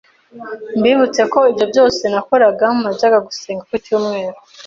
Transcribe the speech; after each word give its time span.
mbibutse 0.79 1.21
ko 1.33 1.39
ibyo 1.51 1.65
byose 1.71 2.03
nakoraga 2.13 2.65
najyaga 2.81 3.19
gusenga 3.27 3.63
kucyumweru 3.69 4.37